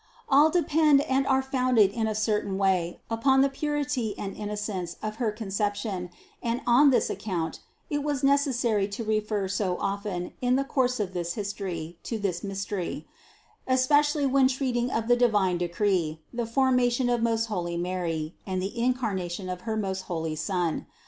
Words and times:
All 0.27 0.49
depend 0.49 1.01
and 1.01 1.27
are 1.27 1.43
founded 1.43 1.91
in 1.91 2.07
a 2.07 2.15
certain 2.15 2.57
way 2.57 3.01
upon 3.07 3.41
the 3.41 3.49
purity 3.51 4.17
and 4.17 4.35
innocence 4.35 4.95
of 5.03 5.17
her 5.17 5.31
Conception 5.31 6.09
and 6.41 6.61
on 6.65 6.89
this 6.89 7.07
account 7.11 7.59
it 7.87 8.01
was 8.03 8.23
necessary 8.23 8.87
to 8.87 9.03
refer 9.03 9.47
so 9.47 9.77
often 9.79 10.33
in 10.41 10.55
the 10.55 10.63
course 10.63 10.99
of 10.99 11.13
this 11.13 11.33
history 11.35 11.99
to 12.01 12.17
this 12.17 12.43
mystery, 12.43 13.07
especially 13.67 14.25
when 14.25 14.47
treating 14.47 14.89
of 14.89 15.07
the 15.07 15.15
divine 15.15 15.59
decree, 15.59 16.19
the 16.33 16.47
formation 16.47 17.07
of 17.07 17.21
most 17.21 17.45
holy 17.45 17.77
Mary, 17.77 18.33
and 18.43 18.59
the 18.59 18.75
incarnation 18.79 19.49
of 19.49 19.61
her 19.69 19.77
most 19.77 20.05
holy 20.09 20.35
Son. 20.35 20.87